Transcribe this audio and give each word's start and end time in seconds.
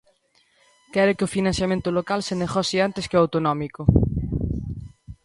Quere 0.93 1.15
que 1.17 1.25
o 1.27 1.33
financiamento 1.37 1.89
local 1.97 2.19
se 2.27 2.39
negocie 2.43 2.79
antes 2.87 3.07
que 3.09 3.17
o 3.17 3.21
autonómico. 3.23 3.81